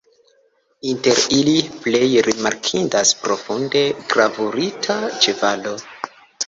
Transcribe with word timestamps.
Inter 0.91 1.21
ili 1.39 1.53
plej 1.85 2.09
rimarkindas 2.29 3.15
profunde 3.27 3.85
gravurita 4.17 4.99
ĉevalo. 5.27 5.81